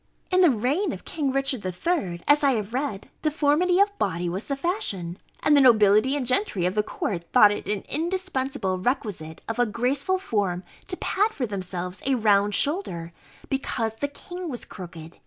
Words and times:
In 0.31 0.41
the 0.41 0.49
reign 0.49 0.93
of 0.93 1.05
King 1.05 1.31
Richard 1.31 1.63
III, 1.63 2.23
as 2.27 2.43
I 2.43 2.53
have 2.53 2.73
read, 2.73 3.07
deformity 3.21 3.79
of 3.79 3.95
body 3.99 4.27
was 4.27 4.45
the 4.47 4.55
fashion, 4.55 5.19
and 5.41 5.55
the 5.55 5.61
nobility 5.61 6.15
and 6.17 6.25
gentry 6.25 6.65
of 6.65 6.73
the 6.73 6.81
court 6.81 7.31
thought 7.31 7.51
it 7.51 7.67
an 7.67 7.83
indispensable 7.87 8.79
requisite 8.79 9.41
of 9.47 9.59
a 9.59 9.67
graceful 9.67 10.17
form 10.17 10.63
to 10.87 10.97
pad 10.97 11.33
for 11.33 11.45
themselves 11.45 12.01
a 12.07 12.15
round 12.15 12.55
shoulder, 12.55 13.13
because 13.47 13.97
the 13.97 14.07
king 14.07 14.49
was 14.49 14.65
crooked. 14.65 15.19